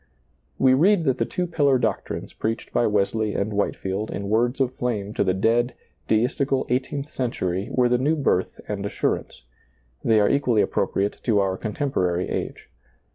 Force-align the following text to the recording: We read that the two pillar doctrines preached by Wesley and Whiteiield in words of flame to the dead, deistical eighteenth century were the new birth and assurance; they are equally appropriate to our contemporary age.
We 0.57 0.73
read 0.73 1.03
that 1.03 1.19
the 1.19 1.27
two 1.27 1.45
pillar 1.45 1.77
doctrines 1.77 2.33
preached 2.33 2.73
by 2.73 2.87
Wesley 2.87 3.35
and 3.35 3.51
Whiteiield 3.51 4.09
in 4.09 4.29
words 4.29 4.59
of 4.59 4.73
flame 4.73 5.13
to 5.13 5.23
the 5.23 5.35
dead, 5.35 5.75
deistical 6.09 6.65
eighteenth 6.69 7.11
century 7.11 7.67
were 7.71 7.87
the 7.87 7.99
new 7.99 8.15
birth 8.15 8.59
and 8.67 8.83
assurance; 8.83 9.43
they 10.03 10.19
are 10.19 10.27
equally 10.27 10.63
appropriate 10.63 11.19
to 11.21 11.39
our 11.39 11.55
contemporary 11.55 12.27
age. 12.29 12.67